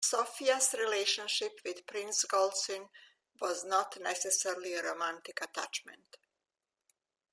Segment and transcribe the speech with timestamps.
[0.03, 2.89] Sophia's relationship with Prince Golitsyn
[3.39, 6.17] was not necessarily a romantic attachment.